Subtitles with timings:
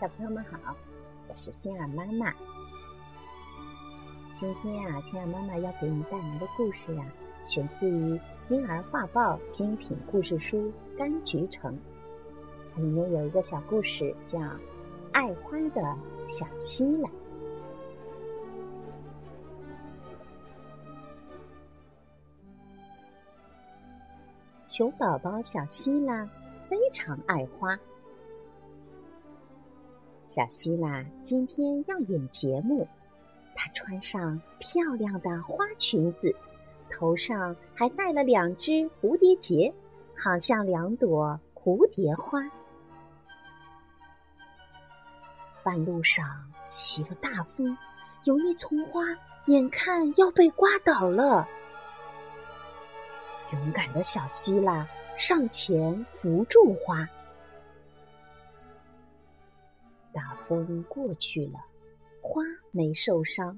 [0.00, 0.74] 小朋友们好，
[1.28, 2.32] 我是欣儿妈妈。
[4.38, 7.04] 今天啊，欣儿妈妈要给你带来的故事呀，
[7.44, 8.16] 选自于
[8.48, 11.74] 《婴儿画报》精品故事书《柑橘城》，
[12.74, 14.38] 它里面有一个小故事叫
[15.12, 15.82] 《爱花的
[16.26, 17.10] 小希拉》。
[24.66, 26.26] 熊宝宝小希拉
[26.66, 27.78] 非常爱花。
[30.30, 32.86] 小希拉今天要演节目，
[33.56, 36.32] 她穿上漂亮的花裙子，
[36.88, 39.74] 头上还戴了两只蝴蝶结，
[40.16, 42.40] 好像两朵蝴蝶花。
[45.64, 46.24] 半路上
[46.68, 47.76] 起了大风，
[48.22, 49.02] 有一丛花
[49.46, 51.44] 眼看要被刮倒了。
[53.52, 57.04] 勇敢的小希拉上前扶住花。
[60.58, 61.60] 风过去了，
[62.20, 63.56] 花没受伤，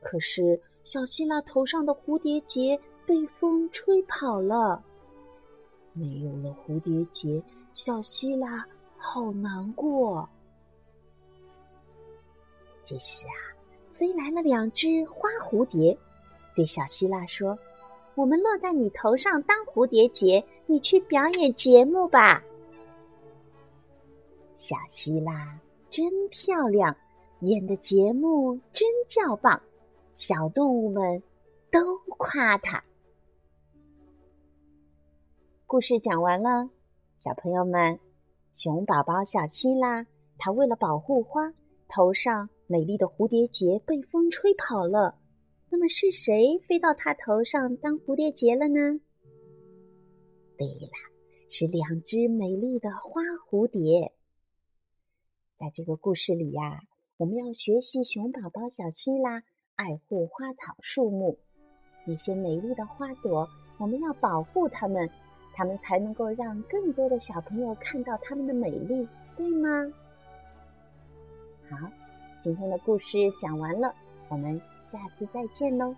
[0.00, 4.82] 可是小希拉头上的蝴蝶结被风吹跑了。
[5.92, 7.42] 没有了蝴蝶结，
[7.74, 8.66] 小希拉
[8.96, 10.26] 好难过。
[12.82, 13.36] 这时啊，
[13.92, 15.94] 飞来了两只花蝴蝶，
[16.56, 17.58] 对小希拉说
[18.16, 22.42] ：“我们落在你头上当蝴蝶结，你去表演节目吧。”
[24.56, 25.60] 小希拉。
[25.92, 26.96] 真漂亮，
[27.40, 29.62] 演的节目真叫棒，
[30.14, 31.22] 小动物们
[31.70, 32.82] 都夸他。
[35.66, 36.70] 故事讲完了，
[37.18, 38.00] 小朋友们，
[38.54, 40.06] 熊宝宝小希拉，
[40.38, 41.52] 他为了保护花，
[41.88, 45.18] 头上美丽的蝴蝶结被风吹跑了。
[45.68, 48.98] 那么是谁飞到他头上当蝴蝶结了呢？
[50.56, 50.88] 对了，
[51.50, 54.14] 是两只美丽的花蝴蝶。
[55.62, 56.80] 在这个故事里呀，
[57.18, 59.44] 我们要学习熊宝宝小希拉
[59.76, 61.38] 爱护花草树木，
[62.04, 65.08] 那些美丽的花朵，我们要保护它们，
[65.54, 69.06] 它们才能够让更多的小朋友看到它们的美丽，
[69.36, 69.68] 对吗？
[71.70, 71.76] 好，
[72.42, 73.94] 今天的故事讲完了，
[74.30, 75.94] 我们下次再见喽。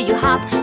[0.00, 0.59] you hop